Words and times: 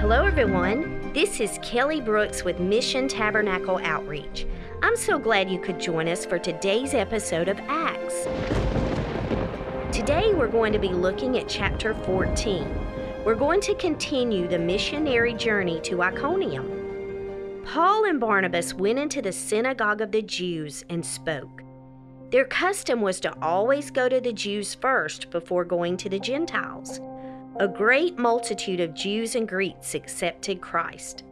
Hello, 0.00 0.24
everyone. 0.24 1.12
This 1.12 1.40
is 1.40 1.58
Kelly 1.60 2.00
Brooks 2.00 2.44
with 2.44 2.60
Mission 2.60 3.08
Tabernacle 3.08 3.80
Outreach. 3.82 4.46
I'm 4.80 4.96
so 4.96 5.18
glad 5.18 5.50
you 5.50 5.58
could 5.58 5.80
join 5.80 6.06
us 6.06 6.24
for 6.24 6.38
today's 6.38 6.94
episode 6.94 7.48
of 7.48 7.58
Acts. 7.66 8.22
Today, 9.90 10.32
we're 10.34 10.46
going 10.46 10.72
to 10.72 10.78
be 10.78 10.90
looking 10.90 11.36
at 11.36 11.48
chapter 11.48 11.94
14. 11.94 12.64
We're 13.24 13.34
going 13.34 13.60
to 13.62 13.74
continue 13.74 14.46
the 14.46 14.58
missionary 14.60 15.34
journey 15.34 15.80
to 15.80 16.00
Iconium. 16.00 17.64
Paul 17.66 18.04
and 18.04 18.20
Barnabas 18.20 18.72
went 18.74 19.00
into 19.00 19.20
the 19.20 19.32
synagogue 19.32 20.00
of 20.00 20.12
the 20.12 20.22
Jews 20.22 20.84
and 20.88 21.04
spoke. 21.04 21.64
Their 22.30 22.44
custom 22.44 23.00
was 23.00 23.18
to 23.20 23.34
always 23.42 23.90
go 23.90 24.08
to 24.08 24.20
the 24.20 24.32
Jews 24.32 24.74
first 24.74 25.30
before 25.30 25.64
going 25.64 25.96
to 25.96 26.08
the 26.08 26.20
Gentiles. 26.20 27.00
A 27.60 27.66
great 27.66 28.16
multitude 28.16 28.78
of 28.78 28.94
Jews 28.94 29.34
and 29.34 29.48
Greeks 29.48 29.96
accepted 29.96 30.60
Christ. 30.60 31.24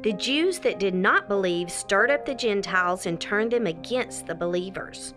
The 0.00 0.14
Jews 0.14 0.58
that 0.60 0.80
did 0.80 0.94
not 0.94 1.28
believe 1.28 1.70
stirred 1.70 2.10
up 2.10 2.24
the 2.24 2.34
Gentiles 2.34 3.04
and 3.04 3.20
turned 3.20 3.50
them 3.50 3.66
against 3.66 4.26
the 4.26 4.34
believers. 4.34 5.12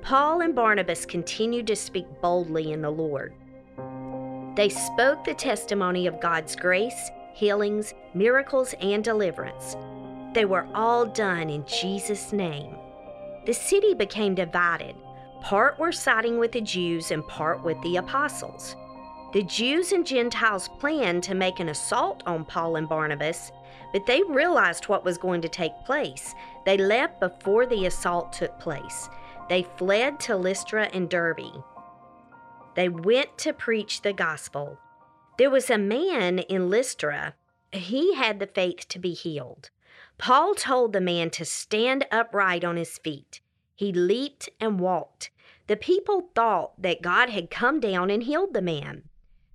Paul 0.00 0.42
and 0.42 0.54
Barnabas 0.54 1.04
continued 1.04 1.66
to 1.66 1.74
speak 1.74 2.06
boldly 2.20 2.70
in 2.70 2.82
the 2.82 2.90
Lord. 2.90 3.34
They 4.54 4.68
spoke 4.68 5.24
the 5.24 5.34
testimony 5.34 6.06
of 6.06 6.20
God's 6.20 6.54
grace, 6.54 7.10
healings, 7.34 7.92
miracles, 8.14 8.76
and 8.80 9.02
deliverance. 9.02 9.74
They 10.34 10.44
were 10.44 10.68
all 10.72 11.04
done 11.04 11.50
in 11.50 11.66
Jesus' 11.66 12.32
name. 12.32 12.76
The 13.44 13.54
city 13.54 13.94
became 13.94 14.36
divided. 14.36 14.94
Part 15.40 15.80
were 15.80 15.90
siding 15.90 16.38
with 16.38 16.52
the 16.52 16.60
Jews 16.60 17.10
and 17.10 17.26
part 17.26 17.64
with 17.64 17.82
the 17.82 17.96
apostles. 17.96 18.76
The 19.32 19.42
Jews 19.44 19.92
and 19.92 20.04
Gentiles 20.04 20.68
planned 20.80 21.22
to 21.22 21.36
make 21.36 21.60
an 21.60 21.68
assault 21.68 22.24
on 22.26 22.44
Paul 22.44 22.74
and 22.74 22.88
Barnabas, 22.88 23.52
but 23.92 24.04
they 24.04 24.24
realized 24.24 24.88
what 24.88 25.04
was 25.04 25.18
going 25.18 25.40
to 25.42 25.48
take 25.48 25.84
place. 25.84 26.34
They 26.66 26.76
left 26.76 27.20
before 27.20 27.64
the 27.64 27.86
assault 27.86 28.32
took 28.32 28.58
place. 28.58 29.08
They 29.48 29.66
fled 29.78 30.18
to 30.20 30.36
Lystra 30.36 30.88
and 30.92 31.08
Derbe. 31.08 31.62
They 32.74 32.88
went 32.88 33.38
to 33.38 33.52
preach 33.52 34.02
the 34.02 34.12
gospel. 34.12 34.78
There 35.38 35.50
was 35.50 35.70
a 35.70 35.78
man 35.78 36.40
in 36.40 36.68
Lystra. 36.68 37.34
He 37.70 38.14
had 38.14 38.40
the 38.40 38.48
faith 38.48 38.88
to 38.88 38.98
be 38.98 39.12
healed. 39.12 39.70
Paul 40.18 40.54
told 40.56 40.92
the 40.92 41.00
man 41.00 41.30
to 41.30 41.44
stand 41.44 42.04
upright 42.10 42.64
on 42.64 42.76
his 42.76 42.98
feet. 42.98 43.40
He 43.76 43.92
leaped 43.92 44.48
and 44.60 44.80
walked. 44.80 45.30
The 45.68 45.76
people 45.76 46.30
thought 46.34 46.82
that 46.82 47.00
God 47.00 47.30
had 47.30 47.48
come 47.48 47.78
down 47.78 48.10
and 48.10 48.24
healed 48.24 48.54
the 48.54 48.60
man. 48.62 49.04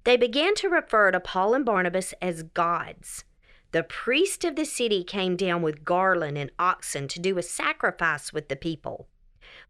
They 0.06 0.18
began 0.18 0.54
to 0.56 0.70
refer 0.70 1.12
to 1.12 1.20
Paul 1.20 1.56
and 1.56 1.66
Barnabas 1.66 2.14
as 2.22 2.44
gods. 2.44 3.26
The 3.72 3.84
priest 3.84 4.46
of 4.46 4.56
the 4.56 4.64
city 4.64 5.04
came 5.04 5.36
down 5.36 5.64
with 5.64 5.84
garland 5.84 6.38
and 6.38 6.52
oxen 6.60 7.08
to 7.10 7.20
do 7.20 7.38
a 7.38 7.44
sacrifice 7.44 8.32
with 8.32 8.48
the 8.48 8.56
people. 8.56 9.08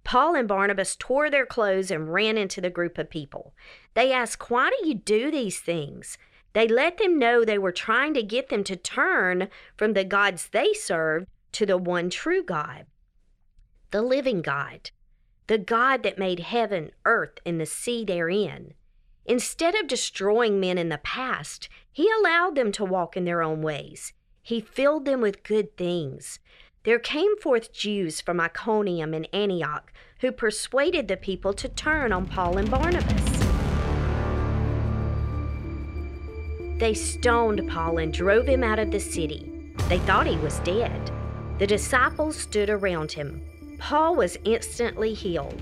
Paul 0.03 0.35
and 0.35 0.47
Barnabas 0.47 0.97
tore 0.97 1.29
their 1.29 1.45
clothes 1.45 1.89
and 1.89 2.13
ran 2.13 2.37
into 2.37 2.59
the 2.59 2.69
group 2.69 2.97
of 2.97 3.09
people. 3.09 3.53
They 3.93 4.11
asked, 4.11 4.49
Why 4.49 4.69
do 4.69 4.87
you 4.87 4.93
do 4.93 5.31
these 5.31 5.59
things? 5.59 6.17
They 6.51 6.67
let 6.67 6.97
them 6.97 7.17
know 7.17 7.43
they 7.43 7.57
were 7.57 7.71
trying 7.71 8.13
to 8.13 8.23
get 8.23 8.49
them 8.49 8.63
to 8.65 8.75
turn 8.75 9.49
from 9.77 9.93
the 9.93 10.03
gods 10.03 10.49
they 10.49 10.73
served 10.73 11.27
to 11.53 11.65
the 11.65 11.77
one 11.77 12.09
true 12.09 12.43
God, 12.43 12.85
the 13.91 14.01
living 14.01 14.41
God, 14.41 14.91
the 15.47 15.57
God 15.57 16.03
that 16.03 16.19
made 16.19 16.41
heaven, 16.41 16.91
earth, 17.05 17.39
and 17.45 17.59
the 17.59 17.65
sea 17.65 18.03
therein. 18.03 18.73
Instead 19.25 19.73
of 19.73 19.87
destroying 19.87 20.59
men 20.59 20.77
in 20.77 20.89
the 20.89 20.99
past, 20.99 21.67
he 21.91 22.09
allowed 22.11 22.55
them 22.55 22.71
to 22.71 22.85
walk 22.85 23.17
in 23.17 23.25
their 23.25 23.41
own 23.41 23.61
ways. 23.61 24.13
He 24.43 24.61
filled 24.61 25.05
them 25.05 25.21
with 25.21 25.43
good 25.43 25.75
things. 25.75 26.39
There 26.83 26.99
came 26.99 27.35
forth 27.37 27.73
Jews 27.73 28.21
from 28.21 28.39
Iconium 28.39 29.15
and 29.15 29.27
Antioch 29.33 29.91
who 30.19 30.31
persuaded 30.31 31.07
the 31.07 31.17
people 31.17 31.53
to 31.53 31.67
turn 31.67 32.13
on 32.13 32.27
Paul 32.27 32.57
and 32.57 32.69
Barnabas. 32.69 33.23
They 36.77 36.93
stoned 36.93 37.67
Paul 37.69 37.97
and 37.97 38.13
drove 38.13 38.47
him 38.47 38.63
out 38.63 38.77
of 38.77 38.91
the 38.91 38.99
city. 38.99 39.73
They 39.89 39.97
thought 39.99 40.27
he 40.27 40.37
was 40.37 40.59
dead. 40.59 41.11
The 41.57 41.65
disciples 41.65 42.35
stood 42.35 42.69
around 42.69 43.11
him. 43.13 43.41
Paul 43.79 44.15
was 44.15 44.37
instantly 44.43 45.13
healed. 45.13 45.59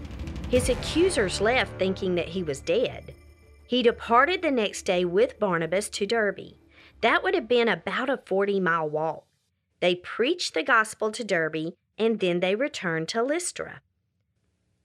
His 0.49 0.69
accusers 0.69 1.39
left 1.39 1.79
thinking 1.79 2.15
that 2.15 2.27
he 2.27 2.43
was 2.43 2.59
dead. 2.59 3.13
He 3.73 3.81
departed 3.81 4.43
the 4.43 4.51
next 4.51 4.83
day 4.83 5.03
with 5.03 5.39
Barnabas 5.39 5.89
to 5.89 6.05
Derbe. 6.05 6.57
That 7.01 7.23
would 7.23 7.33
have 7.33 7.47
been 7.47 7.67
about 7.67 8.07
a 8.07 8.21
40 8.23 8.59
mile 8.59 8.87
walk. 8.87 9.25
They 9.79 9.95
preached 9.95 10.53
the 10.53 10.61
gospel 10.61 11.11
to 11.11 11.23
Derbe 11.23 11.73
and 11.97 12.19
then 12.19 12.39
they 12.39 12.53
returned 12.53 13.07
to 13.07 13.23
Lystra. 13.23 13.81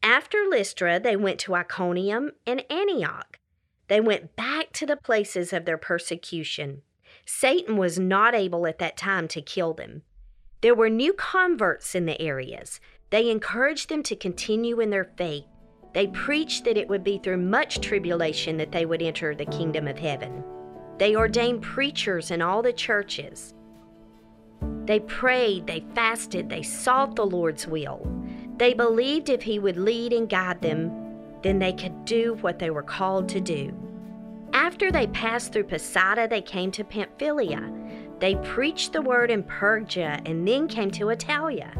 After 0.02 0.46
Lystra, 0.48 0.98
they 0.98 1.16
went 1.16 1.38
to 1.40 1.54
Iconium 1.54 2.30
and 2.46 2.64
Antioch. 2.70 3.38
They 3.88 4.00
went 4.00 4.36
back 4.36 4.72
to 4.72 4.86
the 4.86 4.96
places 4.96 5.52
of 5.52 5.66
their 5.66 5.76
persecution. 5.76 6.80
Satan 7.26 7.76
was 7.76 7.98
not 7.98 8.34
able 8.34 8.66
at 8.66 8.78
that 8.78 8.96
time 8.96 9.28
to 9.28 9.42
kill 9.42 9.74
them. 9.74 10.00
There 10.62 10.74
were 10.74 10.88
new 10.88 11.12
converts 11.12 11.94
in 11.94 12.06
the 12.06 12.18
areas. 12.18 12.80
They 13.10 13.28
encouraged 13.28 13.90
them 13.90 14.02
to 14.04 14.16
continue 14.16 14.80
in 14.80 14.88
their 14.88 15.12
faith 15.18 15.44
they 15.92 16.06
preached 16.08 16.64
that 16.64 16.76
it 16.76 16.88
would 16.88 17.02
be 17.02 17.18
through 17.18 17.38
much 17.38 17.80
tribulation 17.80 18.56
that 18.58 18.72
they 18.72 18.86
would 18.86 19.02
enter 19.02 19.34
the 19.34 19.46
kingdom 19.46 19.88
of 19.88 19.98
heaven. 19.98 20.44
They 20.98 21.16
ordained 21.16 21.62
preachers 21.62 22.30
in 22.30 22.42
all 22.42 22.62
the 22.62 22.72
churches. 22.72 23.54
They 24.84 25.00
prayed, 25.00 25.66
they 25.66 25.84
fasted, 25.94 26.48
they 26.48 26.62
sought 26.62 27.14
the 27.14 27.26
Lord's 27.26 27.66
will. 27.66 28.06
They 28.56 28.74
believed 28.74 29.28
if 29.28 29.42
He 29.42 29.58
would 29.58 29.76
lead 29.76 30.12
and 30.12 30.28
guide 30.28 30.60
them, 30.60 30.90
then 31.42 31.58
they 31.58 31.72
could 31.72 32.04
do 32.04 32.34
what 32.40 32.58
they 32.58 32.70
were 32.70 32.82
called 32.82 33.28
to 33.30 33.40
do. 33.40 33.72
After 34.52 34.90
they 34.90 35.06
passed 35.08 35.52
through 35.52 35.64
Pisidia, 35.64 36.28
they 36.28 36.40
came 36.40 36.70
to 36.72 36.84
Pamphylia. 36.84 37.70
They 38.18 38.34
preached 38.36 38.92
the 38.92 39.02
word 39.02 39.30
in 39.30 39.44
Perga 39.44 40.20
and 40.28 40.46
then 40.48 40.66
came 40.66 40.90
to 40.92 41.06
Attalia. 41.06 41.70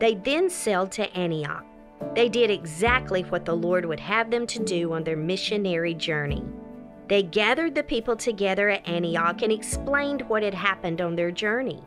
They 0.00 0.14
then 0.14 0.50
sailed 0.50 0.90
to 0.92 1.12
Antioch. 1.16 1.64
They 2.14 2.28
did 2.28 2.50
exactly 2.50 3.22
what 3.22 3.44
the 3.44 3.56
Lord 3.56 3.84
would 3.84 4.00
have 4.00 4.30
them 4.30 4.46
to 4.48 4.58
do 4.58 4.92
on 4.92 5.04
their 5.04 5.16
missionary 5.16 5.94
journey. 5.94 6.44
They 7.08 7.22
gathered 7.22 7.74
the 7.74 7.82
people 7.82 8.16
together 8.16 8.68
at 8.68 8.88
Antioch 8.88 9.42
and 9.42 9.52
explained 9.52 10.22
what 10.22 10.42
had 10.42 10.54
happened 10.54 11.00
on 11.00 11.14
their 11.14 11.30
journey, 11.30 11.82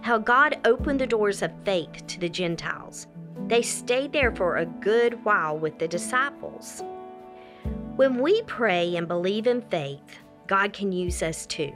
how 0.00 0.18
God 0.18 0.60
opened 0.64 1.00
the 1.00 1.06
doors 1.06 1.42
of 1.42 1.50
faith 1.64 2.06
to 2.06 2.20
the 2.20 2.28
Gentiles. 2.28 3.06
They 3.48 3.62
stayed 3.62 4.12
there 4.12 4.34
for 4.34 4.56
a 4.56 4.66
good 4.66 5.24
while 5.24 5.58
with 5.58 5.78
the 5.78 5.88
disciples. 5.88 6.84
When 7.96 8.20
we 8.20 8.42
pray 8.42 8.96
and 8.96 9.08
believe 9.08 9.46
in 9.46 9.62
faith, 9.62 10.18
God 10.46 10.72
can 10.72 10.92
use 10.92 11.22
us 11.22 11.46
too, 11.46 11.72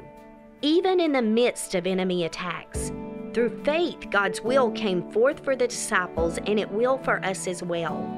even 0.62 1.00
in 1.00 1.12
the 1.12 1.22
midst 1.22 1.74
of 1.74 1.86
enemy 1.86 2.24
attacks. 2.24 2.92
Through 3.34 3.64
faith, 3.64 4.10
God's 4.10 4.40
will 4.40 4.70
came 4.70 5.10
forth 5.10 5.44
for 5.44 5.56
the 5.56 5.66
disciples, 5.66 6.38
and 6.46 6.56
it 6.56 6.70
will 6.70 6.98
for 6.98 7.22
us 7.24 7.48
as 7.48 7.64
well. 7.64 8.08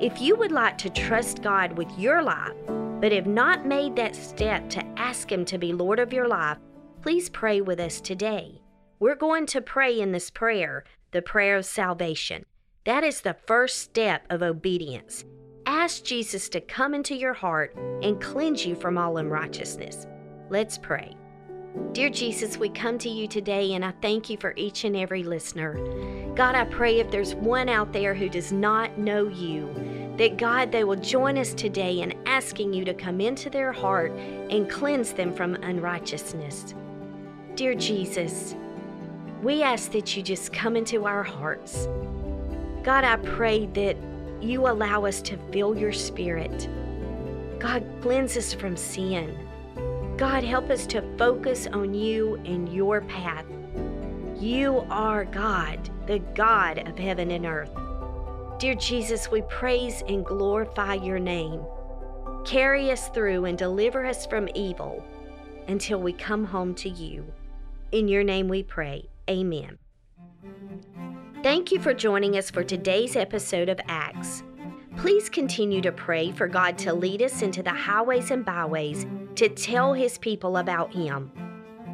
If 0.00 0.20
you 0.20 0.36
would 0.36 0.52
like 0.52 0.78
to 0.78 0.90
trust 0.90 1.42
God 1.42 1.76
with 1.76 1.90
your 1.98 2.22
life, 2.22 2.54
but 3.00 3.10
have 3.10 3.26
not 3.26 3.66
made 3.66 3.96
that 3.96 4.14
step 4.14 4.70
to 4.70 4.86
ask 4.96 5.30
Him 5.30 5.44
to 5.46 5.58
be 5.58 5.72
Lord 5.72 5.98
of 5.98 6.12
your 6.12 6.28
life, 6.28 6.58
please 7.02 7.28
pray 7.28 7.60
with 7.60 7.80
us 7.80 8.00
today. 8.00 8.62
We're 9.00 9.16
going 9.16 9.46
to 9.46 9.60
pray 9.60 9.98
in 9.98 10.12
this 10.12 10.30
prayer, 10.30 10.84
the 11.10 11.22
prayer 11.22 11.56
of 11.56 11.64
salvation. 11.64 12.44
That 12.84 13.02
is 13.02 13.22
the 13.22 13.36
first 13.46 13.78
step 13.78 14.24
of 14.30 14.40
obedience. 14.40 15.24
Ask 15.66 16.04
Jesus 16.04 16.48
to 16.50 16.60
come 16.60 16.94
into 16.94 17.16
your 17.16 17.34
heart 17.34 17.74
and 18.02 18.20
cleanse 18.20 18.64
you 18.64 18.76
from 18.76 18.98
all 18.98 19.16
unrighteousness. 19.16 20.06
Let's 20.48 20.78
pray. 20.78 21.16
Dear 21.92 22.10
Jesus, 22.10 22.56
we 22.56 22.68
come 22.68 22.98
to 22.98 23.08
you 23.08 23.28
today 23.28 23.74
and 23.74 23.84
I 23.84 23.92
thank 24.02 24.28
you 24.28 24.36
for 24.36 24.54
each 24.56 24.82
and 24.82 24.96
every 24.96 25.22
listener. 25.22 25.74
God, 26.34 26.56
I 26.56 26.64
pray 26.64 26.98
if 26.98 27.12
there's 27.12 27.36
one 27.36 27.68
out 27.68 27.92
there 27.92 28.12
who 28.12 28.28
does 28.28 28.50
not 28.50 28.98
know 28.98 29.28
you, 29.28 29.72
that 30.16 30.36
God, 30.36 30.72
they 30.72 30.82
will 30.82 30.96
join 30.96 31.38
us 31.38 31.54
today 31.54 32.00
in 32.00 32.18
asking 32.26 32.72
you 32.72 32.84
to 32.86 32.94
come 32.94 33.20
into 33.20 33.50
their 33.50 33.70
heart 33.70 34.10
and 34.12 34.68
cleanse 34.68 35.12
them 35.12 35.32
from 35.32 35.54
unrighteousness. 35.54 36.74
Dear 37.54 37.76
Jesus, 37.76 38.56
we 39.40 39.62
ask 39.62 39.92
that 39.92 40.16
you 40.16 40.24
just 40.24 40.52
come 40.52 40.76
into 40.76 41.06
our 41.06 41.22
hearts. 41.22 41.86
God, 42.82 43.04
I 43.04 43.16
pray 43.16 43.66
that 43.66 43.96
you 44.40 44.66
allow 44.66 45.04
us 45.04 45.22
to 45.22 45.36
feel 45.52 45.78
your 45.78 45.92
spirit. 45.92 46.68
God, 47.60 47.84
cleanse 48.00 48.36
us 48.36 48.52
from 48.52 48.76
sin. 48.76 49.36
God, 50.20 50.44
help 50.44 50.68
us 50.68 50.86
to 50.88 51.00
focus 51.16 51.66
on 51.66 51.94
you 51.94 52.34
and 52.44 52.68
your 52.68 53.00
path. 53.00 53.46
You 54.38 54.84
are 54.90 55.24
God, 55.24 55.88
the 56.06 56.18
God 56.18 56.86
of 56.86 56.98
heaven 56.98 57.30
and 57.30 57.46
earth. 57.46 57.70
Dear 58.58 58.74
Jesus, 58.74 59.30
we 59.30 59.40
praise 59.40 60.02
and 60.06 60.22
glorify 60.22 60.92
your 60.92 61.18
name. 61.18 61.62
Carry 62.44 62.90
us 62.90 63.08
through 63.08 63.46
and 63.46 63.56
deliver 63.56 64.04
us 64.04 64.26
from 64.26 64.46
evil 64.54 65.02
until 65.68 66.02
we 66.02 66.12
come 66.12 66.44
home 66.44 66.74
to 66.74 66.90
you. 66.90 67.24
In 67.90 68.06
your 68.06 68.22
name 68.22 68.46
we 68.46 68.62
pray. 68.62 69.08
Amen. 69.30 69.78
Thank 71.42 71.72
you 71.72 71.80
for 71.80 71.94
joining 71.94 72.36
us 72.36 72.50
for 72.50 72.62
today's 72.62 73.16
episode 73.16 73.70
of 73.70 73.80
Acts. 73.88 74.42
Please 74.96 75.28
continue 75.28 75.80
to 75.80 75.92
pray 75.92 76.32
for 76.32 76.48
God 76.48 76.76
to 76.78 76.92
lead 76.92 77.22
us 77.22 77.42
into 77.42 77.62
the 77.62 77.70
highways 77.70 78.30
and 78.30 78.44
byways 78.44 79.06
to 79.36 79.48
tell 79.48 79.94
His 79.94 80.18
people 80.18 80.58
about 80.58 80.92
Him. 80.92 81.30